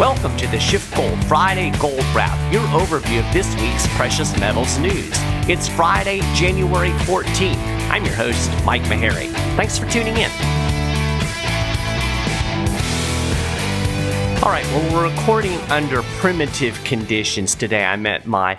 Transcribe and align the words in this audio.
Welcome 0.00 0.34
to 0.38 0.46
the 0.46 0.56
SchiffGold 0.56 1.22
Friday 1.24 1.72
Gold 1.78 2.02
Wrap, 2.14 2.50
your 2.50 2.62
overview 2.68 3.18
of 3.18 3.30
this 3.34 3.54
week's 3.56 3.86
precious 3.98 4.34
metals 4.40 4.78
news. 4.78 5.12
It's 5.46 5.68
Friday, 5.68 6.20
January 6.34 6.88
14th. 7.04 7.58
I'm 7.90 8.06
your 8.06 8.14
host, 8.14 8.50
Mike 8.64 8.80
Maharrey. 8.84 9.30
Thanks 9.58 9.78
for 9.78 9.84
tuning 9.90 10.16
in. 10.16 10.30
All 14.42 14.48
right, 14.48 14.64
well, 14.68 14.90
we're 14.94 15.14
recording 15.14 15.58
under 15.70 16.00
primitive 16.16 16.82
conditions 16.84 17.54
today. 17.54 17.84
I'm 17.84 18.06
at 18.06 18.26
my 18.26 18.58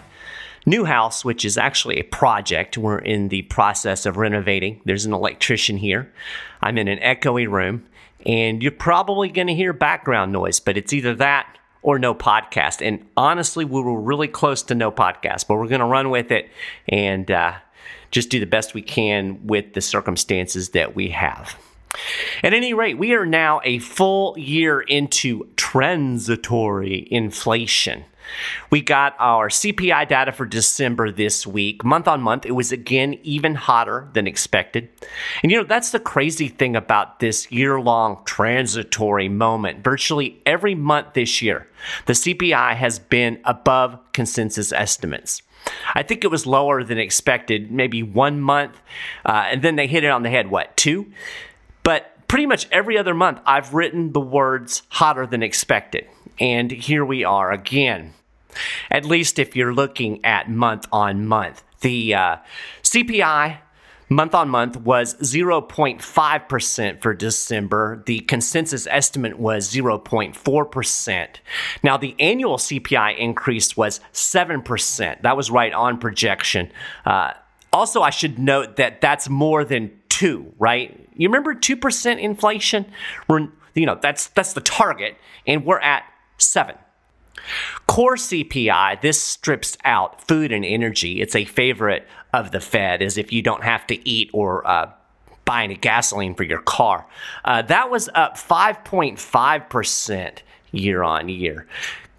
new 0.68 0.86
house, 0.86 1.26
which 1.26 1.44
is 1.44 1.58
actually 1.58 2.00
a 2.00 2.04
project. 2.04 2.78
We're 2.78 3.00
in 3.00 3.30
the 3.30 3.42
process 3.42 4.06
of 4.06 4.18
renovating. 4.18 4.80
There's 4.86 5.06
an 5.06 5.14
electrician 5.14 5.78
here. 5.78 6.14
I'm 6.62 6.78
in 6.78 6.88
an 6.88 7.00
echoey 7.00 7.50
room 7.50 7.88
and 8.26 8.62
you're 8.62 8.72
probably 8.72 9.30
going 9.30 9.48
to 9.48 9.56
hear 9.56 9.74
background 9.74 10.32
noise, 10.32 10.60
but 10.60 10.78
it's 10.78 10.94
either 10.94 11.16
that 11.16 11.58
or 11.82 11.98
no 11.98 12.14
podcast. 12.14 12.86
And 12.86 13.06
honestly, 13.18 13.66
we 13.66 13.82
were 13.82 14.00
really 14.00 14.28
close 14.28 14.62
to 14.64 14.76
no 14.76 14.92
podcast, 14.92 15.48
but 15.48 15.56
we're 15.56 15.68
going 15.68 15.80
to 15.80 15.86
run 15.86 16.10
with 16.10 16.32
it 16.32 16.50
and 16.88 17.30
uh, 17.32 17.54
just 18.12 18.30
do 18.30 18.40
the 18.40 18.46
best 18.46 18.74
we 18.74 18.82
can 18.82 19.46
with 19.48 19.74
the 19.74 19.82
circumstances 19.82 20.70
that 20.70 20.96
we 20.96 21.10
have. 21.10 21.56
At 22.44 22.54
any 22.54 22.74
rate, 22.74 22.98
we 22.98 23.14
are 23.14 23.26
now 23.26 23.62
a 23.64 23.80
full 23.80 24.38
year 24.38 24.80
into 24.80 25.48
transitory 25.56 27.08
inflation. 27.12 28.06
We 28.70 28.82
got 28.82 29.16
our 29.20 29.50
CPI 29.50 30.08
data 30.08 30.32
for 30.32 30.46
December 30.46 31.12
this 31.12 31.46
week. 31.46 31.84
Month 31.84 32.08
on 32.08 32.22
month, 32.22 32.46
it 32.46 32.52
was 32.52 32.72
again 32.72 33.20
even 33.24 33.56
hotter 33.56 34.10
than 34.14 34.28
expected. 34.28 34.90
And 35.44 35.52
you 35.52 35.58
know, 35.58 35.64
that's 35.64 35.92
the 35.92 36.00
crazy 36.00 36.48
thing 36.48 36.76
about 36.76 37.20
this 37.20 37.52
year 37.52 37.80
long 37.80 38.20
transitory 38.26 39.30
moment. 39.30 39.84
Virtually 39.84 40.42
every 40.46 40.76
month 40.76 41.14
this 41.14 41.42
year, 41.42 41.68
the 42.06 42.14
CPI 42.14 42.76
has 42.76 43.00
been 43.00 43.40
above 43.46 44.00
consensus 44.14 44.72
estimates. 44.72 45.42
I 45.94 46.04
think 46.04 46.24
it 46.24 46.28
was 46.28 46.46
lower 46.46 46.84
than 46.84 46.98
expected, 46.98 47.72
maybe 47.72 48.04
one 48.04 48.40
month, 48.40 48.82
uh, 49.26 49.46
and 49.48 49.62
then 49.62 49.76
they 49.76 49.88
hit 49.88 50.04
it 50.04 50.10
on 50.10 50.24
the 50.24 50.30
head, 50.30 50.50
what, 50.50 50.76
two? 50.76 51.12
But 51.84 52.28
pretty 52.28 52.46
much 52.46 52.68
every 52.72 52.98
other 52.98 53.14
month, 53.14 53.40
I've 53.46 53.74
written 53.74 54.14
the 54.14 54.22
words 54.22 54.84
hotter 54.90 55.28
than 55.28 55.44
expected. 55.44 56.08
And 56.40 56.72
here 56.72 57.06
we 57.06 57.24
are 57.24 57.52
again. 57.52 58.14
At 58.90 59.06
least 59.06 59.40
if 59.40 59.56
you're 59.56 59.74
looking 59.74 60.24
at 60.26 60.50
month 60.50 60.88
on 60.92 61.28
month. 61.28 61.64
The 61.82 62.14
uh, 62.14 62.38
CPI 62.84 63.60
month 64.12 64.36
on 64.36 64.50
month 64.50 64.78
was 64.78 65.16
0.5% 65.16 67.02
for 67.02 67.14
December. 67.14 68.04
The 68.06 68.20
consensus 68.20 68.86
estimate 68.88 69.40
was 69.40 69.74
0.4%. 69.74 71.28
Now, 71.82 71.98
the 71.98 72.16
annual 72.20 72.58
CPI 72.58 73.18
increase 73.18 73.78
was 73.78 74.02
7%. 74.14 75.22
That 75.22 75.38
was 75.38 75.50
right 75.50 75.74
on 75.74 75.98
projection. 75.98 76.72
Uh, 77.06 77.32
also, 77.74 78.02
I 78.02 78.10
should 78.10 78.38
note 78.38 78.76
that 78.76 79.00
that's 79.00 79.30
more 79.30 79.64
than 79.64 79.92
two, 80.10 80.54
right? 80.60 81.08
You 81.16 81.30
remember 81.30 81.56
2% 81.56 82.20
inflation? 82.20 82.86
We're, 83.30 83.48
you 83.74 83.86
know, 83.86 83.98
that's, 84.00 84.28
that's 84.28 84.54
the 84.54 84.62
target, 84.62 85.16
and 85.48 85.66
we're 85.66 85.80
at 85.80 86.04
seven. 86.38 86.76
Core 87.88 88.16
CPI, 88.16 89.02
this 89.02 89.22
strips 89.22 89.78
out 89.84 90.26
food 90.28 90.52
and 90.52 90.64
energy. 90.64 91.22
It's 91.22 91.36
a 91.36 91.46
favorite 91.46 92.08
of 92.34 92.52
the 92.52 92.62
Fed, 92.62 93.02
as 93.02 93.18
if 93.18 93.32
you 93.32 93.42
don't 93.42 93.64
have 93.64 93.88
to 93.88 94.08
eat 94.08 94.30
or 94.34 94.66
uh, 94.68 94.92
buy 95.46 95.64
any 95.64 95.76
gasoline 95.76 96.36
for 96.36 96.44
your 96.44 96.62
car. 96.62 97.08
Uh, 97.44 97.62
that 97.64 97.90
was 97.90 98.10
up 98.16 98.38
5.5% 98.38 100.38
year 100.72 101.04
on 101.04 101.30
year. 101.30 101.68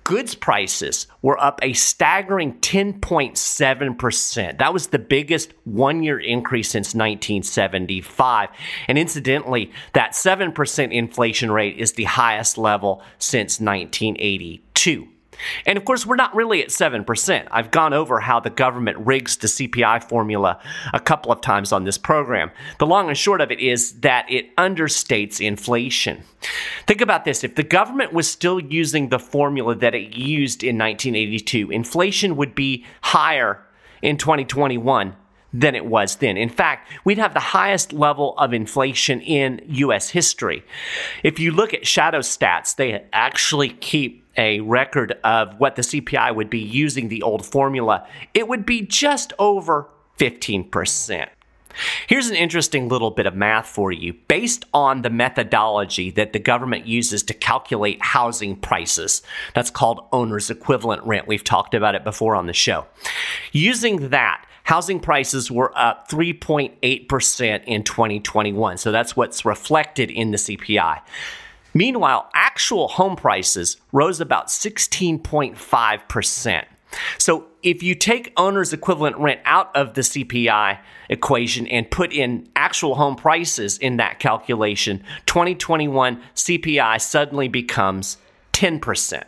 Goods 0.05 0.35
prices 0.35 1.07
were 1.23 1.41
up 1.41 1.61
a 1.63 1.73
staggering 1.75 2.55
10.7%. 2.55 4.59
That 4.59 4.75
was 4.75 4.89
the 4.89 4.99
biggest 4.99 5.53
one 5.65 6.03
year 6.03 6.19
increase 6.19 6.71
since 6.71 6.89
1975. 6.89 8.49
And 8.89 8.99
incidentally, 8.99 9.71
that 9.93 10.13
7% 10.13 10.93
inflation 10.93 11.53
rate 11.53 11.79
is 11.79 11.93
the 11.93 12.05
highest 12.05 12.59
level 12.59 13.01
since 13.19 13.61
1982. 13.61 14.72
And 15.67 15.79
of 15.79 15.85
course, 15.85 16.07
we're 16.07 16.17
not 16.17 16.35
really 16.35 16.63
at 16.63 16.69
7%. 16.69 17.49
I've 17.51 17.71
gone 17.71 17.93
over 17.93 18.21
how 18.21 18.41
the 18.41 18.51
government 18.51 18.99
rigs 18.99 19.37
the 19.37 19.49
CPI 19.49 20.09
formula 20.09 20.61
a 20.93 21.01
couple 21.01 21.33
of 21.33 21.41
times 21.41 21.73
on 21.73 21.85
this 21.85 21.99
program. 21.99 22.51
The 22.79 22.87
long 22.87 23.09
and 23.09 23.17
short 23.17 23.41
of 23.41 23.51
it 23.51 23.61
is 23.61 24.01
that 24.01 24.31
it 24.31 24.55
understates 24.57 25.45
inflation. 25.45 26.23
Think 26.87 27.01
about 27.01 27.25
this 27.25 27.45
if 27.45 27.55
the 27.55 27.63
government 27.63 28.13
was 28.13 28.31
still 28.31 28.61
using 28.61 29.09
the 29.09 29.19
formula 29.19 29.75
that 29.77 29.95
it 29.95 30.17
used 30.17 30.63
in 30.63 30.79
1982, 30.79 31.71
inflation 31.71 32.37
would 32.37 32.55
be 32.55 32.85
higher 33.03 33.65
in 34.03 34.17
2021 34.17 35.17
than 35.53 35.75
it 35.75 35.87
was 35.87 36.17
then. 36.17 36.37
In 36.37 36.49
fact, 36.49 36.91
we'd 37.05 37.19
have 37.19 37.35
the 37.35 37.41
highest 37.41 37.93
level 37.93 38.37
of 38.39 38.53
inflation 38.53 39.21
in 39.21 39.61
US 39.69 40.11
history. 40.11 40.65
If 41.23 41.39
you 41.39 41.53
look 41.53 41.75
at 41.75 41.87
shadow 41.87 42.21
stats, 42.21 42.75
they 42.75 43.05
actually 43.13 43.71
keep 43.71 44.23
a 44.37 44.61
record 44.61 45.13
of 45.25 45.59
what 45.61 45.77
the 45.77 45.83
CPI 45.83 46.35
would 46.35 46.51
be 46.51 46.61
using 46.61 47.09
the 47.09 47.23
old 47.23 47.45
formula, 47.45 48.07
it 48.35 48.49
would 48.49 48.65
be 48.65 48.81
just 48.81 49.33
over 49.39 49.89
15%. 50.19 51.29
Here's 52.07 52.29
an 52.29 52.37
interesting 52.37 52.89
little 52.89 53.11
bit 53.11 53.27
of 53.27 53.35
math 53.35 53.67
for 53.67 53.93
you. 53.93 54.15
Based 54.29 54.65
on 54.75 55.03
the 55.03 55.11
methodology 55.11 56.11
that 56.11 56.33
the 56.33 56.39
government 56.39 56.87
uses 56.87 57.23
to 57.25 57.35
calculate 57.35 58.03
housing 58.03 58.57
prices, 58.57 59.23
that's 59.55 59.71
called 59.71 60.07
owner's 60.13 60.51
equivalent 60.51 61.03
rent. 61.05 61.27
We've 61.27 61.45
talked 61.45 61.75
about 61.75 61.95
it 61.95 62.05
before 62.05 62.37
on 62.37 62.47
the 62.47 62.53
show. 62.53 62.87
Using 63.53 64.11
that, 64.11 64.45
housing 64.65 65.01
prices 65.01 65.51
were 65.51 65.77
up 65.77 66.09
3.8% 66.09 67.65
in 67.65 67.83
2021. 67.83 68.79
So 68.79 68.93
that's 68.93 69.17
what's 69.17 69.45
reflected 69.45 70.11
in 70.11 70.31
the 70.31 70.39
CPI. 70.39 71.01
Meanwhile, 71.75 72.31
actual 72.35 72.89
home 72.89 73.17
prices 73.17 73.77
rose 73.93 74.21
about 74.21 74.49
16.5%. 74.49 76.65
So 77.19 77.47
if 77.63 77.83
you 77.83 77.95
take 77.95 78.35
owner's 78.37 78.75
equivalent 78.75 79.17
rent 79.17 79.41
out 79.45 79.75
of 79.75 79.95
the 79.95 80.03
CPI 80.03 80.79
equation 81.09 81.67
and 81.69 81.91
put 81.91 82.13
in 82.13 82.47
actual 82.55 82.97
home 82.97 83.17
prices 83.17 83.79
in 83.79 83.97
that 83.97 84.19
calculation, 84.19 85.03
2021 85.27 86.21
CPI 86.35 87.01
suddenly 87.01 87.49
becomes 87.49 88.19
10%. 88.53 89.25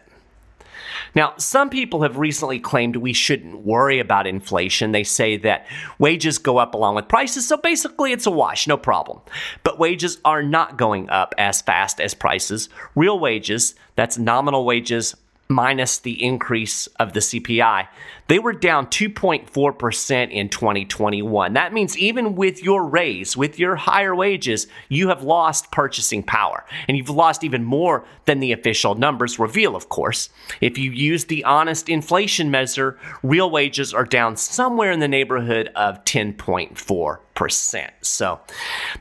Now, 1.14 1.34
some 1.36 1.70
people 1.70 2.02
have 2.02 2.18
recently 2.18 2.58
claimed 2.58 2.96
we 2.96 3.12
shouldn't 3.12 3.64
worry 3.64 3.98
about 3.98 4.26
inflation. 4.26 4.92
They 4.92 5.04
say 5.04 5.36
that 5.38 5.66
wages 5.98 6.38
go 6.38 6.58
up 6.58 6.74
along 6.74 6.96
with 6.96 7.08
prices, 7.08 7.46
so 7.46 7.56
basically 7.56 8.12
it's 8.12 8.26
a 8.26 8.30
wash, 8.30 8.66
no 8.66 8.76
problem. 8.76 9.20
But 9.62 9.78
wages 9.78 10.18
are 10.24 10.42
not 10.42 10.76
going 10.76 11.08
up 11.10 11.34
as 11.38 11.62
fast 11.62 12.00
as 12.00 12.14
prices. 12.14 12.68
Real 12.94 13.18
wages, 13.18 13.74
that's 13.96 14.18
nominal 14.18 14.64
wages 14.64 15.14
minus 15.48 15.98
the 15.98 16.22
increase 16.22 16.86
of 16.98 17.12
the 17.12 17.20
CPI, 17.20 17.86
they 18.28 18.38
were 18.38 18.52
down 18.52 18.86
2.4% 18.86 20.30
in 20.30 20.48
2021. 20.48 21.52
That 21.52 21.72
means 21.72 21.98
even 21.98 22.34
with 22.34 22.62
your 22.62 22.84
raise, 22.84 23.36
with 23.36 23.58
your 23.58 23.76
higher 23.76 24.14
wages, 24.14 24.66
you 24.88 25.08
have 25.08 25.22
lost 25.22 25.70
purchasing 25.70 26.22
power. 26.22 26.64
And 26.88 26.96
you've 26.96 27.10
lost 27.10 27.44
even 27.44 27.64
more 27.64 28.04
than 28.24 28.40
the 28.40 28.52
official 28.52 28.94
numbers 28.94 29.38
reveal, 29.38 29.76
of 29.76 29.88
course. 29.88 30.30
If 30.60 30.78
you 30.78 30.90
use 30.90 31.26
the 31.26 31.44
honest 31.44 31.88
inflation 31.88 32.50
measure, 32.50 32.98
real 33.22 33.50
wages 33.50 33.92
are 33.92 34.04
down 34.04 34.36
somewhere 34.36 34.90
in 34.90 35.00
the 35.00 35.08
neighborhood 35.08 35.70
of 35.74 36.04
10.4 36.04 37.18
percent. 37.34 37.92
So, 38.00 38.40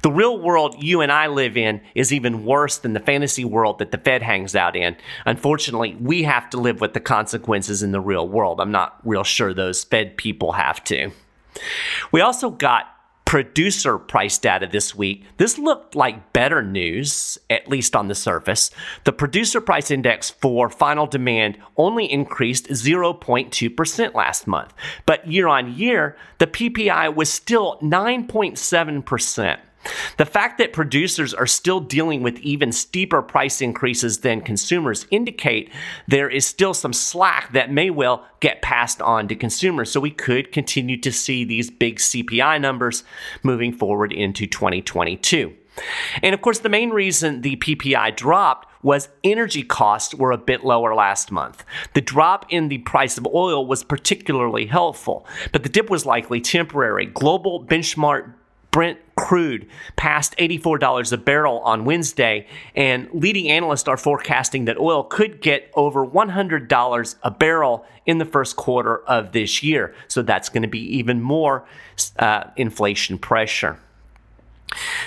the 0.01 0.11
real 0.11 0.39
world 0.39 0.75
you 0.81 1.01
and 1.01 1.11
I 1.11 1.27
live 1.27 1.55
in 1.55 1.81
is 1.95 2.11
even 2.11 2.45
worse 2.45 2.77
than 2.77 2.93
the 2.93 2.99
fantasy 2.99 3.45
world 3.45 3.79
that 3.79 3.91
the 3.91 3.97
Fed 3.97 4.21
hangs 4.21 4.55
out 4.55 4.75
in. 4.75 4.95
Unfortunately, 5.25 5.95
we 5.99 6.23
have 6.23 6.49
to 6.51 6.57
live 6.57 6.81
with 6.81 6.93
the 6.93 6.99
consequences 6.99 7.83
in 7.83 7.91
the 7.91 8.01
real 8.01 8.27
world. 8.27 8.59
I'm 8.59 8.71
not 8.71 9.05
real 9.13 9.23
sure 9.23 9.53
those 9.53 9.83
Fed 9.83 10.17
people 10.17 10.53
have 10.53 10.83
to. 10.85 11.11
We 12.11 12.21
also 12.21 12.49
got 12.49 12.87
producer 13.25 13.97
price 13.97 14.37
data 14.37 14.67
this 14.67 14.93
week, 14.93 15.23
this 15.37 15.57
looked 15.57 15.95
like 15.95 16.33
better 16.33 16.61
news, 16.61 17.37
at 17.49 17.67
least 17.67 17.95
on 17.95 18.07
the 18.07 18.15
surface. 18.15 18.69
The 19.05 19.11
producer 19.11 19.61
price 19.61 19.89
index 19.89 20.29
for 20.29 20.69
final 20.69 21.07
demand 21.07 21.57
only 21.77 22.11
increased 22.11 22.67
0.2% 22.67 24.13
last 24.13 24.45
month, 24.45 24.73
but 25.05 25.27
year 25.27 25.47
on 25.47 25.73
year, 25.75 26.15
the 26.39 26.47
PPI 26.47 27.15
was 27.15 27.29
still 27.29 27.77
9.7%. 27.81 29.59
The 30.17 30.25
fact 30.25 30.57
that 30.57 30.73
producers 30.73 31.33
are 31.33 31.47
still 31.47 31.79
dealing 31.79 32.21
with 32.21 32.39
even 32.39 32.71
steeper 32.71 33.21
price 33.21 33.61
increases 33.61 34.19
than 34.19 34.41
consumers 34.41 35.05
indicate 35.11 35.71
there 36.07 36.29
is 36.29 36.45
still 36.45 36.73
some 36.73 36.93
slack 36.93 37.51
that 37.53 37.71
may 37.71 37.89
well 37.89 38.25
get 38.39 38.61
passed 38.61 39.01
on 39.01 39.27
to 39.27 39.35
consumers. 39.35 39.91
So 39.91 39.99
we 39.99 40.11
could 40.11 40.51
continue 40.51 40.99
to 41.01 41.11
see 41.11 41.43
these 41.43 41.69
big 41.69 41.97
CPI 41.97 42.61
numbers 42.61 43.03
moving 43.43 43.73
forward 43.73 44.11
into 44.11 44.47
2022. 44.47 45.53
And 46.21 46.33
of 46.33 46.41
course, 46.41 46.59
the 46.59 46.69
main 46.69 46.91
reason 46.91 47.41
the 47.41 47.55
PPI 47.55 48.15
dropped 48.15 48.67
was 48.83 49.09
energy 49.23 49.63
costs 49.63 50.13
were 50.13 50.31
a 50.31 50.37
bit 50.37 50.63
lower 50.63 50.93
last 50.93 51.31
month. 51.31 51.63
The 51.93 52.01
drop 52.01 52.45
in 52.49 52.67
the 52.67 52.79
price 52.79 53.17
of 53.17 53.25
oil 53.25 53.65
was 53.65 53.83
particularly 53.83 54.65
helpful, 54.65 55.25
but 55.51 55.63
the 55.63 55.69
dip 55.69 55.89
was 55.89 56.05
likely 56.05 56.41
temporary. 56.41 57.05
Global 57.05 57.65
benchmark 57.65 58.33
Brent 58.73 58.97
crude 59.15 59.69
passed 59.95 60.35
$84 60.37 61.13
a 61.13 61.17
barrel 61.17 61.59
on 61.59 61.85
Wednesday, 61.85 62.47
and 62.75 63.07
leading 63.13 63.47
analysts 63.47 63.87
are 63.87 63.97
forecasting 63.97 64.65
that 64.65 64.79
oil 64.79 65.03
could 65.03 65.41
get 65.41 65.71
over 65.75 66.05
$100 66.05 67.15
a 67.21 67.31
barrel 67.31 67.85
in 68.07 68.17
the 68.17 68.25
first 68.25 68.55
quarter 68.55 68.97
of 69.03 69.31
this 69.31 69.61
year. 69.61 69.93
So 70.07 70.23
that's 70.23 70.49
going 70.49 70.63
to 70.63 70.67
be 70.67 70.81
even 70.97 71.21
more 71.21 71.65
uh, 72.17 72.45
inflation 72.57 73.19
pressure. 73.19 73.77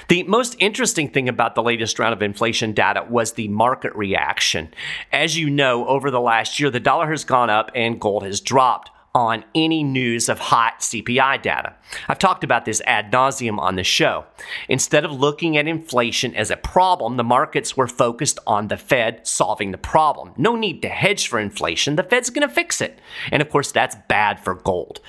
The 0.08 0.22
most 0.22 0.54
interesting 0.60 1.08
thing 1.08 1.28
about 1.28 1.56
the 1.56 1.62
latest 1.62 1.98
round 1.98 2.12
of 2.12 2.22
inflation 2.22 2.72
data 2.72 3.04
was 3.08 3.32
the 3.32 3.48
market 3.48 3.92
reaction. 3.96 4.72
As 5.12 5.36
you 5.36 5.50
know, 5.50 5.88
over 5.88 6.12
the 6.12 6.20
last 6.20 6.60
year, 6.60 6.70
the 6.70 6.78
dollar 6.78 7.10
has 7.10 7.24
gone 7.24 7.50
up 7.50 7.72
and 7.74 8.00
gold 8.00 8.22
has 8.22 8.40
dropped 8.40 8.92
on 9.16 9.42
any 9.54 9.82
news 9.82 10.28
of 10.28 10.38
hot 10.38 10.80
CPI 10.80 11.40
data. 11.40 11.74
I've 12.06 12.18
talked 12.18 12.44
about 12.44 12.66
this 12.66 12.82
ad 12.84 13.10
nauseum 13.10 13.58
on 13.58 13.76
the 13.76 13.82
show. 13.82 14.26
Instead 14.68 15.06
of 15.06 15.10
looking 15.10 15.56
at 15.56 15.66
inflation 15.66 16.34
as 16.34 16.50
a 16.50 16.56
problem, 16.58 17.16
the 17.16 17.24
markets 17.24 17.78
were 17.78 17.86
focused 17.86 18.38
on 18.46 18.68
the 18.68 18.76
Fed 18.76 19.26
solving 19.26 19.70
the 19.70 19.78
problem. 19.78 20.34
No 20.36 20.54
need 20.54 20.82
to 20.82 20.90
hedge 20.90 21.28
for 21.28 21.38
inflation. 21.40 21.96
The 21.96 22.02
Fed's 22.02 22.28
going 22.28 22.46
to 22.46 22.54
fix 22.54 22.82
it. 22.82 23.00
And 23.32 23.40
of 23.40 23.48
course, 23.48 23.72
that's 23.72 23.96
bad 24.06 24.38
for 24.38 24.54
gold. 24.54 25.00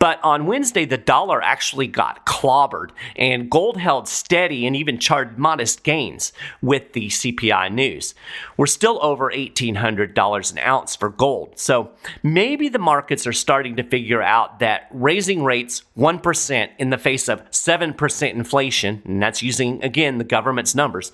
But 0.00 0.18
on 0.24 0.46
Wednesday, 0.46 0.84
the 0.84 0.98
dollar 0.98 1.40
actually 1.40 1.86
got 1.86 2.26
clobbered, 2.26 2.90
and 3.14 3.48
gold 3.48 3.76
held 3.76 4.08
steady 4.08 4.66
and 4.66 4.74
even 4.74 4.98
charted 4.98 5.38
modest 5.38 5.84
gains 5.84 6.32
with 6.60 6.94
the 6.94 7.06
CPI 7.06 7.72
news. 7.72 8.16
We're 8.56 8.66
still 8.66 8.98
over 9.02 9.30
$1,800 9.30 10.52
an 10.52 10.58
ounce 10.58 10.96
for 10.96 11.10
gold. 11.10 11.60
So 11.60 11.92
maybe 12.24 12.68
the 12.68 12.80
markets 12.80 13.24
are 13.24 13.32
starting 13.32 13.51
starting 13.52 13.76
to 13.76 13.82
figure 13.82 14.22
out 14.22 14.60
that 14.60 14.88
raising 14.92 15.44
rates 15.44 15.82
1% 15.98 16.70
in 16.78 16.88
the 16.88 16.96
face 16.96 17.28
of 17.28 17.44
7% 17.50 18.32
inflation, 18.32 19.02
and 19.04 19.22
that's 19.22 19.42
using, 19.42 19.84
again, 19.84 20.16
the 20.16 20.24
government's 20.24 20.74
numbers, 20.74 21.12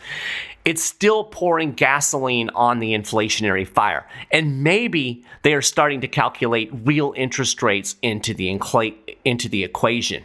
it's 0.64 0.80
still 0.80 1.24
pouring 1.24 1.72
gasoline 1.72 2.48
on 2.50 2.78
the 2.78 2.94
inflationary 2.94 3.66
fire. 3.66 4.06
And 4.30 4.62
maybe 4.62 5.24
they 5.42 5.52
are 5.52 5.62
starting 5.62 6.00
to 6.02 6.06
calculate 6.06 6.70
real 6.84 7.12
interest 7.16 7.60
rates 7.60 7.96
into 8.02 8.32
the, 8.34 8.56
into 9.24 9.48
the 9.48 9.64
equation. 9.64 10.22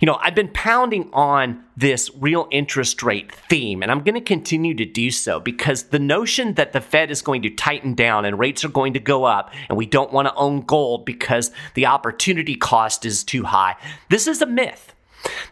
You 0.00 0.06
know, 0.06 0.18
I've 0.20 0.34
been 0.34 0.48
pounding 0.48 1.08
on 1.12 1.64
this 1.76 2.10
real 2.16 2.48
interest 2.50 3.02
rate 3.02 3.32
theme, 3.32 3.82
and 3.82 3.90
I'm 3.90 4.02
going 4.02 4.14
to 4.14 4.20
continue 4.20 4.74
to 4.74 4.84
do 4.84 5.10
so 5.10 5.40
because 5.40 5.84
the 5.84 5.98
notion 5.98 6.54
that 6.54 6.72
the 6.72 6.80
Fed 6.80 7.10
is 7.10 7.22
going 7.22 7.42
to 7.42 7.50
tighten 7.50 7.94
down 7.94 8.24
and 8.24 8.38
rates 8.38 8.64
are 8.64 8.68
going 8.68 8.92
to 8.94 9.00
go 9.00 9.24
up, 9.24 9.52
and 9.68 9.78
we 9.78 9.86
don't 9.86 10.12
want 10.12 10.28
to 10.28 10.34
own 10.34 10.62
gold 10.62 11.04
because 11.04 11.50
the 11.74 11.86
opportunity 11.86 12.54
cost 12.54 13.04
is 13.04 13.24
too 13.24 13.44
high, 13.44 13.76
this 14.10 14.26
is 14.26 14.42
a 14.42 14.46
myth. 14.46 14.94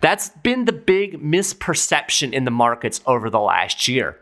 That's 0.00 0.28
been 0.28 0.66
the 0.66 0.72
big 0.72 1.22
misperception 1.22 2.32
in 2.32 2.44
the 2.44 2.50
markets 2.50 3.00
over 3.06 3.30
the 3.30 3.40
last 3.40 3.88
year. 3.88 4.18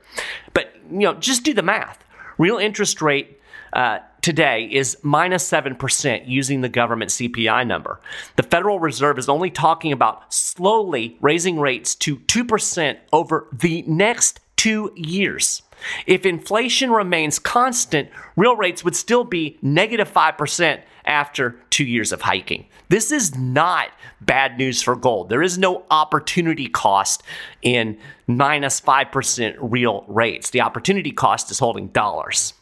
But, 0.52 0.74
you 0.90 1.00
know, 1.00 1.14
just 1.14 1.42
do 1.42 1.54
the 1.54 1.62
math. 1.62 2.04
Real 2.38 2.58
interest 2.58 3.02
rate 3.02 3.39
uh, 3.72 3.98
today 4.22 4.68
is 4.70 4.96
minus 5.02 5.48
7% 5.48 6.22
using 6.26 6.60
the 6.60 6.68
government 6.68 7.10
CPI 7.10 7.66
number. 7.66 8.00
The 8.36 8.42
Federal 8.42 8.80
Reserve 8.80 9.18
is 9.18 9.28
only 9.28 9.50
talking 9.50 9.92
about 9.92 10.32
slowly 10.32 11.16
raising 11.20 11.58
rates 11.58 11.94
to 11.96 12.16
2% 12.16 12.98
over 13.12 13.48
the 13.52 13.82
next 13.82 14.40
two 14.56 14.92
years. 14.94 15.62
If 16.06 16.26
inflation 16.26 16.90
remains 16.90 17.38
constant, 17.38 18.10
real 18.36 18.56
rates 18.56 18.84
would 18.84 18.96
still 18.96 19.24
be 19.24 19.58
negative 19.62 20.12
5% 20.12 20.82
after 21.06 21.56
two 21.70 21.84
years 21.84 22.12
of 22.12 22.20
hiking. 22.20 22.66
This 22.90 23.10
is 23.10 23.36
not 23.36 23.88
bad 24.20 24.58
news 24.58 24.82
for 24.82 24.94
gold. 24.94 25.30
There 25.30 25.42
is 25.42 25.56
no 25.56 25.84
opportunity 25.90 26.68
cost 26.68 27.22
in 27.62 27.98
minus 28.26 28.80
5% 28.80 29.56
real 29.60 30.04
rates. 30.08 30.50
The 30.50 30.60
opportunity 30.60 31.10
cost 31.10 31.50
is 31.50 31.58
holding 31.58 31.88
dollars. 31.88 32.52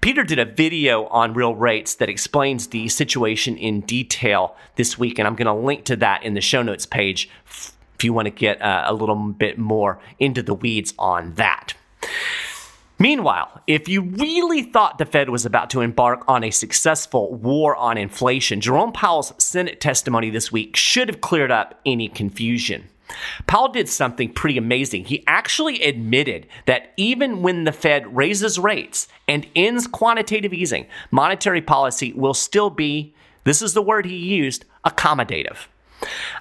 Peter 0.00 0.22
did 0.22 0.38
a 0.38 0.44
video 0.44 1.06
on 1.06 1.34
real 1.34 1.54
rates 1.54 1.94
that 1.96 2.08
explains 2.08 2.68
the 2.68 2.88
situation 2.88 3.56
in 3.56 3.80
detail 3.82 4.56
this 4.76 4.98
week, 4.98 5.18
and 5.18 5.26
I'm 5.26 5.36
going 5.36 5.46
to 5.46 5.54
link 5.54 5.84
to 5.86 5.96
that 5.96 6.22
in 6.22 6.34
the 6.34 6.40
show 6.40 6.62
notes 6.62 6.86
page 6.86 7.28
if 7.46 8.04
you 8.04 8.12
want 8.12 8.26
to 8.26 8.30
get 8.30 8.60
uh, 8.60 8.84
a 8.86 8.94
little 8.94 9.16
bit 9.16 9.58
more 9.58 9.98
into 10.18 10.42
the 10.42 10.54
weeds 10.54 10.94
on 10.98 11.34
that. 11.34 11.74
Meanwhile, 12.98 13.62
if 13.66 13.88
you 13.88 14.02
really 14.02 14.62
thought 14.62 14.98
the 14.98 15.06
Fed 15.06 15.28
was 15.28 15.44
about 15.44 15.68
to 15.70 15.80
embark 15.80 16.24
on 16.28 16.44
a 16.44 16.50
successful 16.50 17.34
war 17.34 17.74
on 17.76 17.98
inflation, 17.98 18.60
Jerome 18.60 18.92
Powell's 18.92 19.32
Senate 19.38 19.80
testimony 19.80 20.30
this 20.30 20.52
week 20.52 20.76
should 20.76 21.08
have 21.08 21.20
cleared 21.20 21.50
up 21.50 21.80
any 21.84 22.08
confusion. 22.08 22.84
Powell 23.46 23.68
did 23.68 23.88
something 23.88 24.32
pretty 24.32 24.56
amazing. 24.56 25.04
He 25.04 25.24
actually 25.26 25.82
admitted 25.82 26.46
that 26.66 26.92
even 26.96 27.42
when 27.42 27.64
the 27.64 27.72
Fed 27.72 28.16
raises 28.16 28.58
rates 28.58 29.08
and 29.28 29.46
ends 29.54 29.86
quantitative 29.86 30.54
easing, 30.54 30.86
monetary 31.10 31.60
policy 31.60 32.12
will 32.12 32.34
still 32.34 32.70
be, 32.70 33.14
this 33.44 33.60
is 33.60 33.74
the 33.74 33.82
word 33.82 34.06
he 34.06 34.16
used, 34.16 34.64
accommodative. 34.86 35.66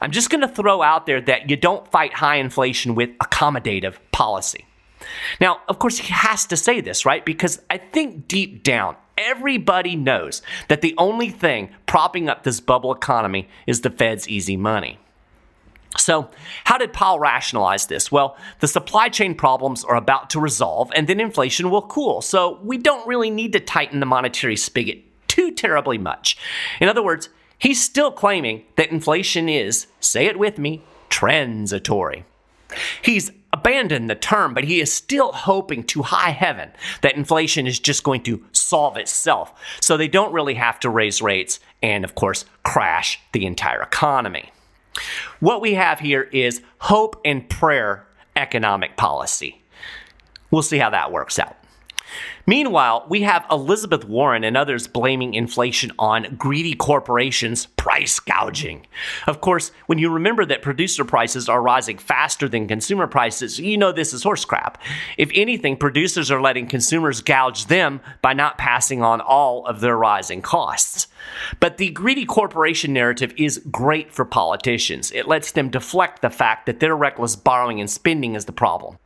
I'm 0.02 0.12
just 0.12 0.30
going 0.30 0.42
to 0.42 0.48
throw 0.48 0.82
out 0.82 1.06
there 1.06 1.22
that 1.22 1.50
you 1.50 1.56
don't 1.56 1.90
fight 1.90 2.14
high 2.14 2.38
inflation 2.38 2.96
with 2.96 3.10
accommodative 3.20 3.98
policy. 4.12 4.66
Now, 5.40 5.62
of 5.68 5.80
course, 5.80 5.98
he 5.98 6.14
has 6.14 6.46
to 6.46 6.58
say 6.58 6.82
this, 6.82 7.06
right? 7.06 7.26
Because 7.26 7.62
I 7.70 7.78
think 7.78 8.28
deep 8.28 8.64
down, 8.64 8.96
everybody 9.18 9.96
knows 9.96 10.42
that 10.70 10.82
the 10.82 10.96
only 10.98 11.30
thing 11.30 11.70
propping 11.86 12.30
up 12.30 12.44
this 12.44 12.60
bubble 12.60 12.94
economy 12.94 13.48
is 13.68 13.82
the 13.82 13.90
Fed's 13.90 14.28
easy 14.28 14.58
money. 14.58 15.00
So, 15.98 16.30
how 16.64 16.78
did 16.78 16.92
Powell 16.92 17.20
rationalize 17.20 17.88
this? 17.88 18.12
Well, 18.12 18.36
the 18.60 18.68
supply 18.68 19.10
chain 19.10 19.36
problems 19.36 19.84
are 19.84 19.96
about 19.96 20.30
to 20.32 20.40
resolve 20.40 20.92
and 20.96 21.08
then 21.08 21.20
inflation 21.20 21.70
will 21.70 21.84
cool. 21.84 22.22
So, 22.22 22.60
we 22.64 22.78
don't 22.78 23.08
really 23.08 23.30
need 23.30 23.54
to 23.54 23.60
tighten 23.60 24.00
the 24.00 24.06
monetary 24.06 24.56
spigot 24.56 25.04
too 25.34 25.52
terribly 25.52 25.98
much. 25.98 26.38
In 26.80 26.90
other 26.90 27.04
words, 27.04 27.30
he's 27.58 27.82
still 27.82 28.12
claiming 28.12 28.66
that 28.76 28.92
inflation 28.92 29.50
is, 29.50 29.88
say 30.00 30.28
it 30.28 30.38
with 30.38 30.60
me, 30.60 30.84
transitory. 31.10 32.26
He's 33.02 33.32
abandoned 33.52 34.10
the 34.10 34.16
term, 34.16 34.54
but 34.54 34.64
he 34.64 34.80
is 34.80 34.92
still 34.92 35.32
hoping 35.32 35.84
to 35.86 36.04
high 36.04 36.32
heaven 36.32 36.72
that 37.02 37.16
inflation 37.16 37.66
is 37.66 37.80
just 37.80 38.04
going 38.04 38.22
to 38.24 38.44
solve 38.52 38.98
itself. 38.98 39.54
So 39.82 39.98
they 39.98 40.08
don't 40.08 40.34
really 40.34 40.56
have 40.56 40.80
to 40.82 40.90
raise 40.90 41.22
rates 41.22 41.60
and, 41.82 42.04
of 42.04 42.16
course, 42.16 42.46
crash 42.64 43.20
the 43.32 43.46
entire 43.46 43.82
economy. 43.82 44.52
What 45.40 45.62
we 45.62 45.74
have 45.74 46.00
here 46.00 46.24
is 46.32 46.62
hope 46.80 47.20
and 47.26 47.50
prayer 47.50 48.08
economic 48.36 48.98
policy. 48.98 49.62
We'll 50.52 50.62
see 50.62 50.78
how 50.78 50.90
that 50.92 51.12
works 51.12 51.40
out. 51.40 51.58
Meanwhile, 52.46 53.06
we 53.10 53.22
have 53.22 53.46
Elizabeth 53.50 54.06
Warren 54.06 54.44
and 54.44 54.58
others 54.58 54.88
blaming 54.88 55.34
inflation 55.34 55.92
on 55.98 56.36
greedy 56.38 56.76
corporations 56.76 57.68
price 57.78 58.20
gouging. 58.20 58.86
Of 59.28 59.40
course, 59.42 59.72
when 59.88 59.98
you 59.98 60.10
remember 60.10 60.46
that 60.46 60.62
producer 60.62 61.06
prices 61.06 61.48
are 61.48 61.62
rising 61.62 61.98
faster 61.98 62.50
than 62.50 62.68
consumer 62.68 63.08
prices, 63.08 63.60
you 63.60 63.78
know 63.78 63.92
this 63.92 64.14
is 64.14 64.24
horse 64.24 64.46
crap. 64.46 64.82
If 65.18 65.32
anything, 65.34 65.78
producers 65.78 66.32
are 66.32 66.42
letting 66.42 66.68
consumers 66.68 67.22
gouge 67.22 67.68
them 67.68 68.02
by 68.22 68.34
not 68.34 68.58
passing 68.58 69.02
on 69.02 69.22
all 69.22 69.66
of 69.66 69.80
their 69.80 69.98
rising 69.98 70.42
costs. 70.42 71.08
But 71.60 71.78
the 71.78 71.90
greedy 71.90 72.26
corporation 72.26 72.94
narrative 72.94 73.34
is 73.38 73.60
great 73.72 74.12
for 74.12 74.26
politicians. 74.26 75.12
It 75.12 75.28
lets 75.28 75.52
them 75.52 75.70
deflect 75.70 76.22
the 76.22 76.30
fact 76.30 76.66
that 76.66 76.80
their 76.80 76.96
reckless 76.96 77.36
borrowing 77.36 77.80
and 77.80 77.90
spending 77.90 78.36
is 78.36 78.46
the 78.46 78.52
problem. 78.52 78.98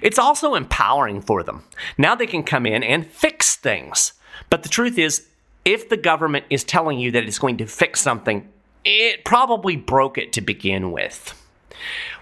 It's 0.00 0.18
also 0.18 0.54
empowering 0.54 1.20
for 1.20 1.42
them. 1.42 1.64
Now 1.98 2.14
they 2.14 2.26
can 2.26 2.42
come 2.42 2.66
in 2.66 2.82
and 2.82 3.06
fix 3.06 3.56
things. 3.56 4.12
But 4.50 4.62
the 4.62 4.68
truth 4.68 4.98
is, 4.98 5.26
if 5.64 5.88
the 5.88 5.96
government 5.96 6.46
is 6.50 6.64
telling 6.64 6.98
you 6.98 7.10
that 7.12 7.24
it's 7.24 7.38
going 7.38 7.58
to 7.58 7.66
fix 7.66 8.00
something, 8.00 8.48
it 8.84 9.24
probably 9.24 9.76
broke 9.76 10.18
it 10.18 10.32
to 10.34 10.40
begin 10.40 10.90
with. 10.90 11.38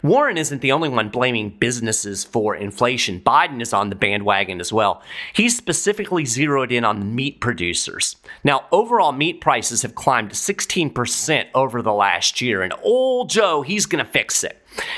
Warren 0.03 0.39
isn't 0.39 0.61
the 0.61 0.73
only 0.73 0.89
one 0.89 1.09
blaming 1.09 1.51
businesses 1.51 2.25
for 2.25 2.55
inflation. 2.55 3.21
Biden 3.21 3.61
is 3.61 3.73
on 3.73 3.91
the 3.91 3.97
bandwagon 3.97 4.61
as 4.61 4.73
well. 4.73 5.03
He's 5.33 5.57
specifically 5.57 6.25
zeroed 6.25 6.73
in 6.73 6.85
on 6.85 7.15
meat 7.15 7.41
producers. 7.41 8.17
Now, 8.45 8.67
overall 8.73 9.13
meat 9.13 9.41
prices 9.41 9.83
have 9.83 9.95
climbed 9.95 10.33
16% 10.33 11.47
over 11.55 11.83
the 11.83 11.93
last 11.93 12.41
year, 12.41 12.63
and 12.63 12.75
old 12.83 13.31
Joe, 13.31 13.63
he's 13.63 13.87
going 13.87 14.05
to 14.05 14.11
fix 14.11 14.45
it. 14.45 14.57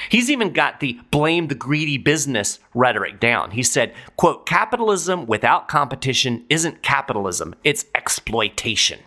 He's 0.08 0.30
even 0.30 0.52
got 0.52 0.80
the 0.80 1.00
blame 1.10 1.48
the 1.48 1.54
greedy 1.54 1.98
business 1.98 2.58
rhetoric 2.74 3.20
down. 3.20 3.52
He 3.52 3.62
said, 3.62 3.94
quote, 4.16 4.46
capitalism 4.46 5.26
without 5.26 5.68
competition 5.68 6.44
isn't 6.48 6.82
capitalism, 6.82 7.54
it's 7.64 7.86
exploitation. 7.94 9.00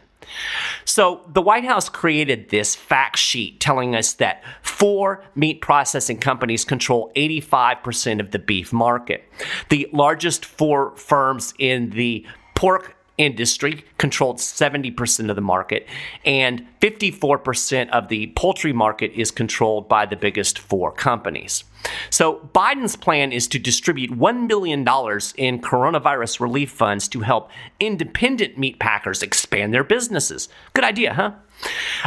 So, 0.85 1.21
the 1.27 1.41
White 1.41 1.65
House 1.65 1.89
created 1.89 2.49
this 2.49 2.75
fact 2.75 3.17
sheet 3.17 3.59
telling 3.59 3.95
us 3.95 4.13
that 4.13 4.43
four 4.61 5.23
meat 5.35 5.61
processing 5.61 6.17
companies 6.17 6.65
control 6.65 7.11
85% 7.15 8.19
of 8.19 8.31
the 8.31 8.39
beef 8.39 8.71
market. 8.73 9.23
The 9.69 9.87
largest 9.91 10.45
four 10.45 10.95
firms 10.95 11.53
in 11.59 11.91
the 11.91 12.25
pork 12.55 12.95
industry 13.17 13.85
controlled 13.97 14.37
70% 14.37 15.29
of 15.29 15.35
the 15.35 15.41
market, 15.41 15.87
and 16.25 16.65
54% 16.81 17.89
of 17.89 18.09
the 18.09 18.27
poultry 18.35 18.73
market 18.73 19.11
is 19.13 19.31
controlled 19.31 19.87
by 19.87 20.05
the 20.05 20.15
biggest 20.15 20.59
four 20.59 20.91
companies. 20.91 21.63
So, 22.09 22.49
Biden's 22.53 22.95
plan 22.95 23.31
is 23.31 23.47
to 23.49 23.59
distribute 23.59 24.11
$1 24.11 24.47
billion 24.47 24.79
in 24.79 25.61
coronavirus 25.61 26.39
relief 26.39 26.71
funds 26.71 27.07
to 27.09 27.21
help 27.21 27.49
independent 27.79 28.57
meat 28.57 28.79
packers 28.79 29.21
expand 29.21 29.73
their 29.73 29.83
businesses. 29.83 30.49
Good 30.73 30.83
idea, 30.85 31.13
huh? 31.13 31.31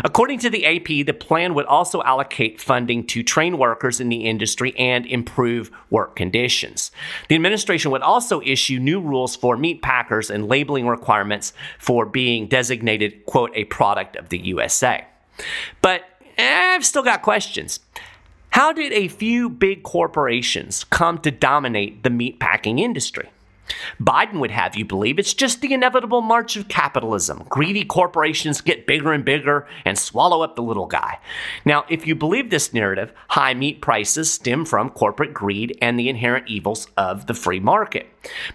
According 0.05 0.41
to 0.41 0.51
the 0.51 0.67
AP, 0.67 1.07
the 1.07 1.13
plan 1.13 1.55
would 1.55 1.67
also 1.67 2.03
allocate 2.03 2.61
funding 2.61 3.07
to 3.09 3.23
train 3.23 3.59
workers 3.59 4.01
in 4.01 4.09
the 4.09 4.27
industry 4.27 4.77
and 4.79 5.07
improve 5.07 5.71
work 5.91 6.17
conditions. 6.17 6.91
The 7.29 7.35
administration 7.35 7.91
would 7.91 8.03
also 8.03 8.41
issue 8.43 8.79
new 8.79 9.01
rules 9.01 9.37
for 9.37 9.57
meat 9.57 9.83
packers 9.83 10.31
and 10.31 10.49
labeling 10.49 10.87
requirements 10.87 11.53
for 11.79 12.05
being 12.05 12.47
designated, 12.47 13.27
quote, 13.27 13.51
a 13.55 13.65
product 13.65 14.17
of 14.17 14.29
the 14.29 14.39
USA. 14.39 15.07
But 15.83 16.03
eh, 16.37 16.75
I've 16.75 16.85
still 16.85 17.03
got 17.03 17.23
questions. 17.23 17.81
How 18.51 18.73
did 18.73 18.93
a 18.93 19.09
few 19.09 19.49
big 19.49 19.83
corporations 19.83 20.85
come 20.85 21.19
to 21.19 21.31
dominate 21.31 22.03
the 22.03 22.11
meatpacking 22.11 22.81
industry? 22.81 23.31
Biden 24.01 24.41
would 24.41 24.51
have 24.51 24.77
you 24.77 24.85
believe 24.85 25.19
it's 25.19 25.35
just 25.35 25.61
the 25.61 25.75
inevitable 25.75 26.23
march 26.23 26.57
of 26.57 26.69
capitalism. 26.69 27.45
Greedy 27.49 27.85
corporations 27.85 28.61
get 28.63 28.87
bigger 28.87 29.13
and 29.13 29.25
bigger 29.25 29.67
and 29.85 29.99
swallow 29.99 30.43
up 30.43 30.57
the 30.57 30.63
little 30.63 30.87
guy. 30.87 31.19
Now, 31.65 31.85
if 31.89 32.07
you 32.07 32.15
believe 32.15 32.49
this 32.49 32.73
narrative, 32.73 33.13
high 33.29 33.55
meat 33.55 33.83
prices 33.83 34.33
stem 34.33 34.65
from 34.65 34.91
corporate 34.91 35.35
greed 35.35 35.77
and 35.83 35.99
the 35.99 36.09
inherent 36.09 36.49
evils 36.49 36.89
of 36.97 37.27
the 37.27 37.35
free 37.35 37.61
market. 37.61 38.07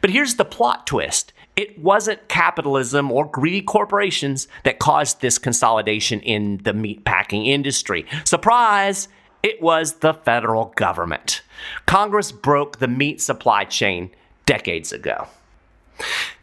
But 0.02 0.10
here's 0.10 0.36
the 0.36 0.46
plot 0.46 0.88
twist. 0.88 1.32
It 1.56 1.78
wasn't 1.78 2.28
capitalism 2.28 3.12
or 3.12 3.26
greedy 3.26 3.62
corporations 3.62 4.48
that 4.64 4.80
caused 4.80 5.22
this 5.22 5.38
consolidation 5.38 6.20
in 6.22 6.58
the 6.64 6.74
meatpacking 6.74 7.46
industry. 7.46 8.08
Surprise! 8.26 9.08
It 9.44 9.62
was 9.62 9.96
the 9.96 10.14
federal 10.14 10.74
government. 10.78 11.42
Congress 11.86 12.32
broke 12.32 12.80
the 12.80 12.88
meat 12.88 13.22
supply 13.22 13.66
chain 13.66 14.10
decades 14.46 14.94
ago. 14.94 15.28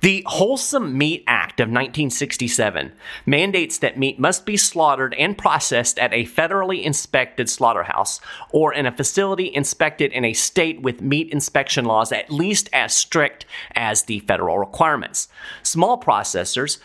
The 0.03 0.23
Wholesome 0.27 0.97
Meat 0.97 1.25
Act 1.27 1.61
of 1.61 1.69
1967 1.69 2.93
mandates 3.27 3.79
that 3.79 3.99
meat 3.99 4.19
must 4.19 4.47
be 4.47 4.57
slaughtered 4.57 5.15
and 5.15 5.37
processed 5.37 5.99
at 5.99 6.13
a 6.13 6.25
federally 6.25 6.83
inspected 6.83 7.51
slaughterhouse 7.51 8.21
or 8.51 8.73
in 8.73 8.87
a 8.87 8.93
facility 8.93 9.53
inspected 9.55 10.13
in 10.13 10.25
a 10.25 10.33
state 10.33 10.81
with 10.83 11.03
meat 11.03 11.31
inspection 11.31 11.85
laws 11.87 12.13
at 12.13 12.31
least 12.31 12.69
as 12.73 12.95
strict 12.95 13.45
as 13.75 14.05
the 14.05 14.21
federal 14.21 14.59
requirements. 14.59 15.29
Small 15.63 16.01
processors, 16.01 16.79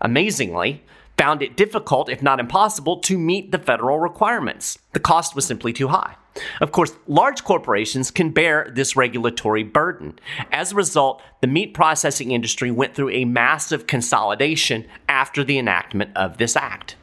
amazingly, 0.00 0.82
found 1.16 1.42
it 1.42 1.56
difficult, 1.56 2.08
if 2.08 2.22
not 2.22 2.40
impossible, 2.40 2.98
to 3.00 3.18
meet 3.18 3.52
the 3.52 3.58
federal 3.58 3.98
requirements. 3.98 4.78
The 4.92 5.00
cost 5.00 5.34
was 5.34 5.44
simply 5.46 5.72
too 5.72 5.88
high. 5.88 6.16
Of 6.60 6.72
course, 6.72 6.94
large 7.06 7.44
corporations 7.44 8.10
can 8.10 8.30
bear 8.30 8.70
this 8.74 8.96
regulatory 8.96 9.62
burden. 9.62 10.18
As 10.50 10.72
a 10.72 10.76
result, 10.76 11.22
the 11.40 11.46
meat 11.46 11.74
processing 11.74 12.30
industry 12.30 12.70
went 12.70 12.94
through 12.94 13.10
a 13.10 13.24
massive 13.26 13.86
consolidation 13.86 14.86
after 15.08 15.44
the 15.44 15.58
enactment 15.58 16.16
of 16.16 16.38
this 16.38 16.56
act. 16.56 16.96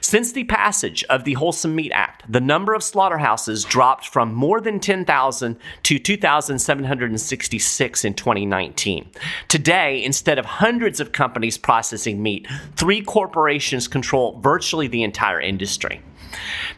Since 0.00 0.32
the 0.32 0.44
passage 0.44 1.04
of 1.04 1.24
the 1.24 1.34
Wholesome 1.34 1.74
Meat 1.74 1.92
Act, 1.92 2.24
the 2.30 2.40
number 2.40 2.74
of 2.74 2.82
slaughterhouses 2.82 3.64
dropped 3.64 4.08
from 4.08 4.34
more 4.34 4.60
than 4.60 4.80
10,000 4.80 5.56
to 5.84 5.98
2,766 5.98 8.04
in 8.04 8.14
2019. 8.14 9.10
Today, 9.48 10.04
instead 10.04 10.38
of 10.38 10.44
hundreds 10.44 11.00
of 11.00 11.12
companies 11.12 11.58
processing 11.58 12.22
meat, 12.22 12.46
three 12.76 13.02
corporations 13.02 13.88
control 13.88 14.38
virtually 14.40 14.88
the 14.88 15.02
entire 15.02 15.40
industry. 15.40 16.02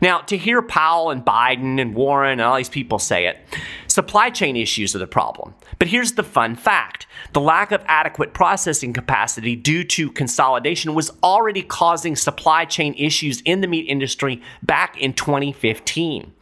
Now, 0.01 0.21
to 0.23 0.37
hear 0.37 0.63
Powell 0.63 1.11
and 1.11 1.25
Biden 1.25 1.81
and 1.81 1.95
Warren 1.95 2.33
and 2.33 2.43
all 2.43 2.57
these 2.57 2.69
people 2.69 2.99
say 2.99 3.27
it, 3.27 3.39
supply 3.91 4.31
chain 4.31 4.57
issues 4.57 4.95
are 4.95 5.01
the 5.01 5.07
problem. 5.07 5.55
But 5.79 5.89
here's 5.89 6.13
the 6.13 6.23
fun 6.23 6.55
fact 6.55 7.07
the 7.33 7.41
lack 7.41 7.73
of 7.73 7.83
adequate 7.87 8.33
processing 8.33 8.93
capacity 8.93 9.57
due 9.57 9.85
to 9.85 10.11
consolidation 10.11 10.95
was 10.95 11.11
already 11.23 11.63
causing 11.63 12.17
supply 12.17 12.65
chain 12.65 12.95
issues 12.95 13.41
in 13.43 13.61
the 13.61 13.67
meat 13.67 13.87
industry 13.89 14.43
back 14.63 14.97
in 14.99 15.13
2015. 15.13 16.33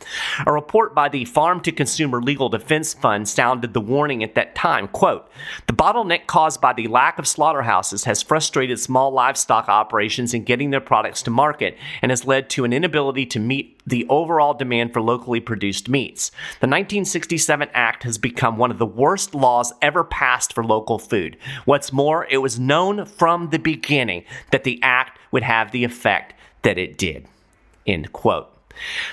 A 0.47 0.53
report 0.53 0.95
by 0.95 1.09
the 1.09 1.25
Farm 1.25 1.61
to 1.63 1.73
Consumer 1.73 2.21
Legal 2.21 2.49
Defense 2.49 2.95
Fund 2.95 3.29
sounded 3.29 3.75
the 3.75 3.81
warning 3.81 4.23
at 4.23 4.35
that 4.35 4.55
time, 4.55 4.89
quote, 4.89 5.29
"The 5.67 5.73
bottleneck 5.73 6.27
caused 6.27 6.61
by 6.61 6.73
the 6.73 6.87
lack 6.87 7.19
of 7.19 7.27
slaughterhouses 7.27 8.05
has 8.05 8.23
frustrated 8.23 8.79
small 8.79 9.11
livestock 9.11 9.69
operations 9.69 10.35
in 10.35 10.45
getting 10.45 10.71
their 10.71 10.81
products 10.81 11.23
to 11.23 11.31
market 11.31 11.77
and 12.03 12.11
has 12.11 12.27
led 12.27 12.51
to 12.51 12.65
an 12.65 12.73
inability 12.73 13.27
to 13.27 13.41
meet 13.41 13.78
the 13.89 14.07
overall 14.09 14.55
demand 14.55 14.93
for 14.93 15.01
locally 15.01 15.41
produced 15.41 15.89
meats. 15.89 16.31
The 16.61 16.67
1967 16.67 17.69
Act 17.73 18.03
has 18.03 18.19
become 18.19 18.57
one 18.57 18.71
of 18.71 18.79
the 18.79 18.87
worst 18.87 19.35
laws 19.35 19.73
ever 19.81 20.05
passed 20.05 20.53
for 20.53 20.65
local 20.65 20.99
food. 20.99 21.37
What's 21.65 21.93
more, 21.93 22.27
it 22.31 22.39
was 22.39 22.59
known 22.59 23.05
from 23.05 23.51
the 23.51 23.59
beginning 23.59 24.25
that 24.51 24.65
the 24.65 24.81
act 24.83 25.19
would 25.31 25.43
have 25.43 25.71
the 25.71 25.85
effect 25.85 26.35
that 26.63 26.79
it 26.79 26.99
did. 26.99 27.27
End 27.87 28.13
quote. 28.13 28.58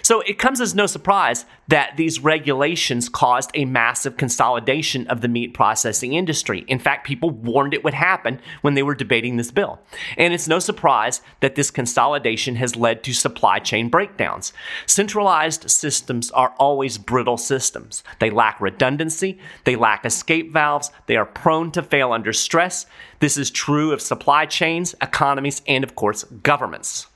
So 0.02 0.22
it 0.22 0.40
comes 0.40 0.62
as 0.62 0.76
no 0.76 0.86
surprise 0.86 1.46
that 1.68 1.98
these 1.98 2.20
regulations 2.20 3.10
caused 3.10 3.52
a 3.54 3.66
massive 3.66 4.18
consolidation 4.18 5.08
of 5.08 5.22
the 5.22 5.28
meat 5.28 5.54
processing 5.54 6.14
industry. 6.14 6.64
In 6.68 6.80
fact, 6.80 7.08
people 7.08 7.32
warned 7.32 7.74
it 7.74 7.84
would 7.84 7.94
happen 7.94 8.40
when 8.62 8.76
they 8.76 8.84
were 8.84 8.96
debating 8.96 9.38
this 9.38 9.52
bill. 9.52 9.80
And 10.18 10.34
it's 10.34 10.48
no 10.48 10.60
surprise 10.60 11.22
that 11.40 11.56
this 11.56 11.72
consolidation 11.72 12.56
has 12.58 12.76
led 12.76 13.04
to 13.04 13.14
supply 13.14 13.60
chain 13.60 13.90
breakdowns. 13.90 14.54
Centralized 14.86 15.70
systems 15.70 16.30
are 16.32 16.54
always 16.58 16.98
brittle 16.98 17.38
systems. 17.38 18.04
They 18.20 18.30
lack 18.30 18.62
redundancy, 18.62 19.40
they 19.64 19.76
lack 19.76 20.06
escape 20.06 20.54
valves, 20.54 20.92
they 21.08 21.16
are 21.16 21.26
prone 21.26 21.72
to 21.72 21.82
fail 21.82 22.12
under 22.12 22.34
stress. 22.34 22.86
This 23.20 23.38
is 23.38 23.50
true 23.50 23.92
of 23.92 24.02
supply 24.02 24.46
chains, 24.46 24.94
economies, 25.02 25.62
and 25.68 25.84
of 25.84 25.96
course, 25.96 26.24
governments. 26.24 27.08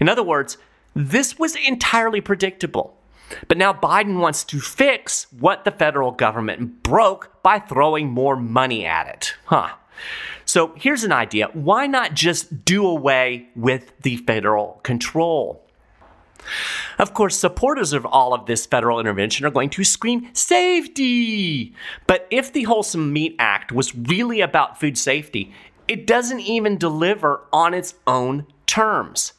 In 0.00 0.08
other 0.08 0.22
words, 0.22 0.58
this 0.94 1.38
was 1.38 1.56
entirely 1.56 2.20
predictable. 2.20 2.96
But 3.48 3.58
now 3.58 3.72
Biden 3.72 4.20
wants 4.20 4.44
to 4.44 4.60
fix 4.60 5.26
what 5.32 5.64
the 5.64 5.70
federal 5.70 6.12
government 6.12 6.82
broke 6.82 7.42
by 7.42 7.58
throwing 7.58 8.10
more 8.10 8.36
money 8.36 8.84
at 8.84 9.08
it. 9.08 9.34
Huh. 9.46 9.70
So 10.44 10.74
here's 10.76 11.04
an 11.04 11.12
idea 11.12 11.48
why 11.52 11.86
not 11.86 12.14
just 12.14 12.64
do 12.64 12.86
away 12.86 13.48
with 13.56 13.92
the 14.02 14.18
federal 14.18 14.80
control? 14.82 15.64
Of 16.98 17.14
course, 17.14 17.38
supporters 17.38 17.92
of 17.92 18.04
all 18.04 18.34
of 18.34 18.46
this 18.46 18.66
federal 18.66 18.98
intervention 18.98 19.46
are 19.46 19.50
going 19.50 19.70
to 19.70 19.84
scream 19.84 20.28
safety. 20.32 21.74
But 22.06 22.26
if 22.30 22.52
the 22.52 22.64
Wholesome 22.64 23.12
Meat 23.12 23.36
Act 23.38 23.70
was 23.70 23.94
really 23.94 24.40
about 24.40 24.80
food 24.80 24.98
safety, 24.98 25.52
it 25.86 26.06
doesn't 26.06 26.40
even 26.40 26.78
deliver 26.78 27.42
on 27.52 27.74
its 27.74 27.94
own 28.06 28.46
terms. 28.66 29.34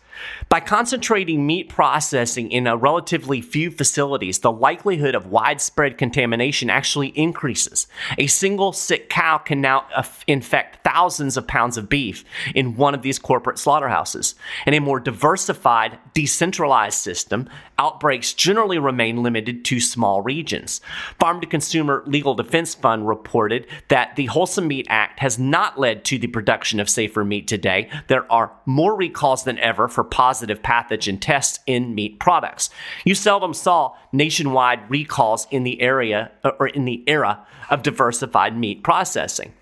By 0.54 0.60
concentrating 0.60 1.48
meat 1.48 1.68
processing 1.68 2.52
in 2.52 2.68
a 2.68 2.78
relatively 2.78 3.42
few 3.42 3.72
facilities, 3.72 4.38
the 4.38 4.52
likelihood 4.52 5.16
of 5.16 5.26
widespread 5.26 5.98
contamination 5.98 6.70
actually 6.70 7.08
increases. 7.18 7.88
A 8.20 8.28
single 8.28 8.72
sick 8.72 9.10
cow 9.10 9.40
can 9.40 9.62
now 9.62 9.88
infect 10.28 10.84
thousands 10.84 11.38
of 11.38 11.48
pounds 11.48 11.76
of 11.76 11.90
beef 11.90 12.24
in 12.54 12.76
one 12.76 12.94
of 12.94 13.02
these 13.02 13.18
corporate 13.18 13.58
slaughterhouses. 13.58 14.36
In 14.68 14.76
a 14.76 14.80
more 14.80 15.00
diversified, 15.00 15.98
decentralized 16.14 17.00
system, 17.00 17.50
outbreaks 17.80 18.32
generally 18.34 18.78
remain 18.78 19.24
limited 19.24 19.66
to 19.66 19.80
small 19.80 20.22
regions. 20.22 20.82
Farm 21.20 21.42
to 21.42 21.48
Consumer 21.48 22.04
Legal 22.06 22.36
Defense 22.36 22.76
Fund 22.76 23.08
reported 23.08 23.66
that 23.88 24.16
the 24.16 24.28
Wholesome 24.28 24.68
Meat 24.68 24.86
Act 24.88 25.20
has 25.20 25.40
not 25.40 25.80
led 25.80 26.06
to 26.06 26.20
the 26.20 26.28
production 26.28 26.80
of 26.80 26.92
safer 26.92 27.26
meat 27.26 27.48
today. 27.48 27.90
There 28.06 28.32
are 28.32 28.52
more 28.68 28.96
recalls 28.96 29.46
than 29.46 29.58
ever 29.58 29.88
for 29.88 30.04
positive 30.04 30.43
pathogen 30.50 31.20
tests 31.20 31.60
in 31.66 31.96
meat 31.96 32.20
products. 32.20 32.70
You 33.06 33.16
seldom 33.16 33.54
saw 33.54 33.96
nationwide 34.12 34.90
recalls 34.90 35.48
in 35.52 35.64
the 35.64 35.82
area 35.82 36.32
uh, 36.44 36.52
or 36.60 36.68
in 36.68 36.86
the 36.86 37.04
era 37.08 37.46
of 37.70 37.84
diversified 37.84 38.58
meat 38.58 38.84
processing. 38.84 39.54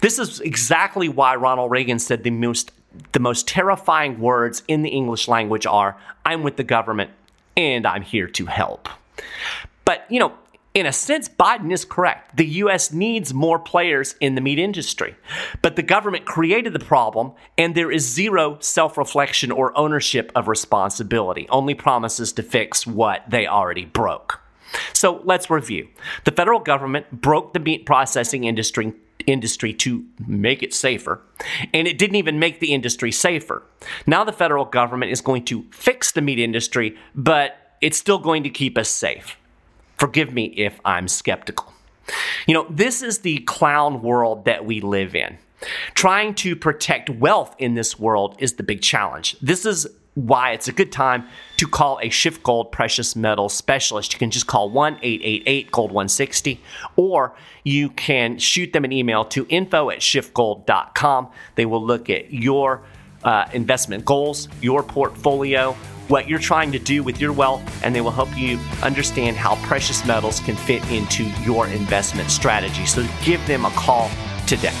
This 0.00 0.18
is 0.18 0.40
exactly 0.40 1.08
why 1.08 1.34
Ronald 1.34 1.70
Reagan 1.70 1.98
said 1.98 2.22
the 2.22 2.30
most 2.30 2.72
the 3.12 3.20
most 3.20 3.46
terrifying 3.46 4.18
words 4.18 4.62
in 4.66 4.82
the 4.82 4.88
English 4.88 5.28
language 5.28 5.66
are 5.66 5.96
I'm 6.24 6.42
with 6.42 6.56
the 6.56 6.64
government 6.64 7.10
and 7.56 7.86
I'm 7.86 8.02
here 8.02 8.28
to 8.28 8.46
help. 8.46 8.88
But, 9.84 10.04
you 10.08 10.20
know, 10.20 10.32
In 10.78 10.86
a 10.86 10.92
sense, 10.92 11.28
Biden 11.28 11.72
is 11.72 11.84
correct. 11.84 12.36
The 12.36 12.46
U.S. 12.62 12.92
needs 12.92 13.34
more 13.34 13.58
players 13.58 14.14
in 14.20 14.36
the 14.36 14.40
meat 14.40 14.60
industry. 14.60 15.16
But 15.60 15.74
the 15.74 15.82
government 15.82 16.24
created 16.24 16.72
the 16.72 16.78
problem, 16.78 17.32
and 17.56 17.74
there 17.74 17.90
is 17.90 18.06
zero 18.06 18.58
self 18.60 18.96
reflection 18.96 19.50
or 19.50 19.76
ownership 19.76 20.30
of 20.36 20.46
responsibility, 20.46 21.48
only 21.48 21.74
promises 21.74 22.32
to 22.34 22.44
fix 22.44 22.86
what 22.86 23.28
they 23.28 23.44
already 23.44 23.86
broke. 23.86 24.40
So 24.92 25.20
let's 25.24 25.50
review. 25.50 25.88
The 26.22 26.30
federal 26.30 26.60
government 26.60 27.10
broke 27.10 27.54
the 27.54 27.60
meat 27.60 27.84
processing 27.84 28.44
industry 28.44 28.92
industry 29.26 29.74
to 29.74 30.06
make 30.28 30.62
it 30.62 30.72
safer, 30.72 31.20
and 31.74 31.88
it 31.88 31.98
didn't 31.98 32.14
even 32.14 32.38
make 32.38 32.60
the 32.60 32.72
industry 32.72 33.10
safer. 33.10 33.64
Now 34.06 34.22
the 34.22 34.32
federal 34.32 34.64
government 34.64 35.10
is 35.10 35.22
going 35.22 35.44
to 35.46 35.66
fix 35.72 36.12
the 36.12 36.22
meat 36.22 36.38
industry, 36.38 36.96
but 37.16 37.74
it's 37.80 37.98
still 37.98 38.18
going 38.18 38.44
to 38.44 38.50
keep 38.50 38.78
us 38.78 38.88
safe. 38.88 39.36
Forgive 39.98 40.32
me 40.32 40.46
if 40.56 40.80
I'm 40.84 41.08
skeptical. 41.08 41.72
You 42.46 42.54
know, 42.54 42.66
this 42.70 43.02
is 43.02 43.18
the 43.18 43.40
clown 43.40 44.02
world 44.02 44.44
that 44.46 44.64
we 44.64 44.80
live 44.80 45.14
in. 45.14 45.38
Trying 45.94 46.34
to 46.36 46.56
protect 46.56 47.10
wealth 47.10 47.54
in 47.58 47.74
this 47.74 47.98
world 47.98 48.36
is 48.38 48.54
the 48.54 48.62
big 48.62 48.80
challenge. 48.80 49.36
This 49.40 49.66
is 49.66 49.86
why 50.14 50.50
it's 50.52 50.66
a 50.66 50.72
good 50.72 50.90
time 50.90 51.24
to 51.56 51.66
call 51.66 51.98
a 51.98 52.08
SchiffGold 52.08 52.72
precious 52.72 53.14
metal 53.14 53.48
specialist. 53.48 54.12
You 54.12 54.18
can 54.18 54.30
just 54.30 54.46
call 54.46 54.70
1 54.70 54.98
888 55.02 55.70
Gold 55.70 55.90
160, 55.90 56.60
or 56.96 57.34
you 57.64 57.90
can 57.90 58.38
shoot 58.38 58.72
them 58.72 58.84
an 58.84 58.92
email 58.92 59.24
to 59.26 59.46
info 59.48 59.90
at 59.90 60.00
schiffgold.com. 60.00 61.28
They 61.54 61.66
will 61.66 61.84
look 61.84 62.10
at 62.10 62.32
your 62.32 62.82
uh, 63.22 63.46
investment 63.52 64.04
goals, 64.04 64.48
your 64.60 64.82
portfolio, 64.82 65.76
what 66.08 66.28
you're 66.28 66.38
trying 66.38 66.72
to 66.72 66.78
do 66.78 67.02
with 67.02 67.20
your 67.20 67.32
wealth, 67.32 67.62
and 67.84 67.94
they 67.94 68.00
will 68.00 68.10
help 68.10 68.28
you 68.36 68.58
understand 68.82 69.36
how 69.36 69.56
precious 69.66 70.04
metals 70.04 70.40
can 70.40 70.56
fit 70.56 70.82
into 70.90 71.24
your 71.42 71.68
investment 71.68 72.30
strategy. 72.30 72.86
So 72.86 73.06
give 73.24 73.46
them 73.46 73.64
a 73.64 73.70
call 73.70 74.10
today. 74.46 74.74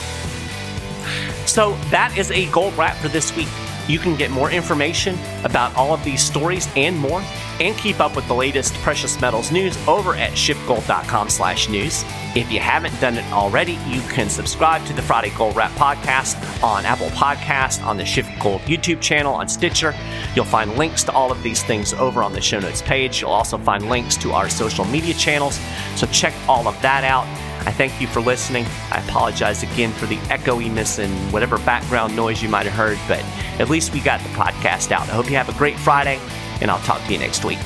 So 1.46 1.76
that 1.90 2.16
is 2.18 2.30
a 2.30 2.50
gold 2.50 2.76
wrap 2.76 2.96
for 2.96 3.08
this 3.08 3.34
week. 3.36 3.48
You 3.88 3.98
can 3.98 4.16
get 4.16 4.30
more 4.30 4.50
information 4.50 5.18
about 5.44 5.74
all 5.74 5.94
of 5.94 6.04
these 6.04 6.22
stories 6.22 6.68
and 6.76 6.96
more, 6.98 7.22
and 7.60 7.76
keep 7.76 8.00
up 8.00 8.14
with 8.14 8.26
the 8.28 8.34
latest 8.34 8.74
precious 8.74 9.18
metals 9.20 9.50
news 9.50 9.76
over 9.88 10.14
at 10.14 10.32
schiffgold.com/news. 10.32 12.04
If 12.34 12.52
you 12.52 12.60
haven't 12.60 12.98
done 13.00 13.16
it 13.16 13.24
already, 13.32 13.78
you 13.88 14.02
can 14.02 14.28
subscribe 14.28 14.84
to 14.86 14.92
the 14.92 15.00
Friday 15.00 15.30
Gold 15.30 15.56
Wrap 15.56 15.70
podcast 15.72 16.62
on 16.62 16.84
Apple 16.84 17.08
Podcast, 17.08 17.82
on 17.84 17.96
the 17.96 18.02
SchiffGold 18.02 18.60
YouTube 18.60 19.00
channel, 19.00 19.34
on 19.34 19.48
Stitcher. 19.48 19.94
You'll 20.34 20.44
find 20.44 20.76
links 20.76 21.02
to 21.04 21.12
all 21.12 21.32
of 21.32 21.42
these 21.42 21.62
things 21.62 21.94
over 21.94 22.22
on 22.22 22.34
the 22.34 22.40
show 22.40 22.60
notes 22.60 22.82
page. 22.82 23.22
You'll 23.22 23.30
also 23.30 23.56
find 23.56 23.88
links 23.88 24.16
to 24.18 24.32
our 24.32 24.50
social 24.50 24.84
media 24.84 25.14
channels. 25.14 25.58
So 25.96 26.06
check 26.08 26.34
all 26.48 26.68
of 26.68 26.80
that 26.82 27.02
out. 27.02 27.26
I 27.66 27.72
thank 27.72 27.98
you 28.00 28.06
for 28.06 28.20
listening. 28.20 28.66
I 28.90 29.02
apologize 29.06 29.62
again 29.62 29.92
for 29.92 30.06
the 30.06 30.16
echoiness 30.28 30.98
and 30.98 31.32
whatever 31.32 31.58
background 31.58 32.14
noise 32.14 32.42
you 32.42 32.48
might 32.50 32.66
have 32.66 32.74
heard, 32.74 32.98
but 33.08 33.24
at 33.58 33.70
least 33.70 33.92
we 33.92 34.00
got 34.00 34.20
the 34.20 34.28
podcast 34.30 34.92
out. 34.92 35.08
I 35.08 35.12
hope 35.12 35.30
you 35.30 35.36
have 35.36 35.48
a 35.48 35.58
great 35.58 35.78
Friday, 35.78 36.20
and 36.60 36.70
I'll 36.70 36.80
talk 36.80 37.04
to 37.06 37.12
you 37.12 37.18
next 37.18 37.44
week. 37.44 37.58